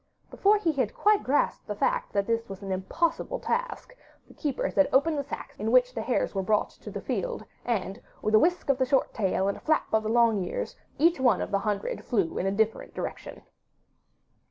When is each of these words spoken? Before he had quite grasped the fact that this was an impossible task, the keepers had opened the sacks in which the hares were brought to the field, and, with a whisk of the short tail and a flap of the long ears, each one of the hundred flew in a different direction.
Before 0.31 0.57
he 0.57 0.71
had 0.71 0.95
quite 0.95 1.21
grasped 1.23 1.67
the 1.67 1.75
fact 1.75 2.11
that 2.13 2.25
this 2.25 2.49
was 2.49 2.63
an 2.63 2.71
impossible 2.71 3.37
task, 3.39 3.95
the 4.27 4.33
keepers 4.33 4.73
had 4.73 4.89
opened 4.91 5.19
the 5.19 5.23
sacks 5.23 5.55
in 5.59 5.71
which 5.71 5.93
the 5.93 6.01
hares 6.01 6.33
were 6.33 6.41
brought 6.41 6.71
to 6.71 6.89
the 6.89 7.01
field, 7.01 7.45
and, 7.63 8.01
with 8.19 8.33
a 8.33 8.39
whisk 8.39 8.69
of 8.69 8.79
the 8.79 8.85
short 8.87 9.13
tail 9.13 9.47
and 9.47 9.57
a 9.57 9.61
flap 9.61 9.93
of 9.93 10.01
the 10.01 10.09
long 10.09 10.43
ears, 10.43 10.75
each 10.97 11.19
one 11.19 11.39
of 11.39 11.51
the 11.51 11.59
hundred 11.59 12.03
flew 12.03 12.39
in 12.39 12.47
a 12.47 12.51
different 12.51 12.95
direction. 12.95 13.43